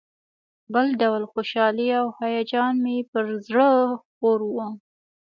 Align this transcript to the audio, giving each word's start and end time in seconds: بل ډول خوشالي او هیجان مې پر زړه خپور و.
بل 0.73 0.87
ډول 1.01 1.23
خوشالي 1.31 1.87
او 1.99 2.07
هیجان 2.19 2.73
مې 2.83 2.97
پر 3.11 3.25
زړه 3.45 3.69
خپور 4.03 4.39
و. 4.53 4.57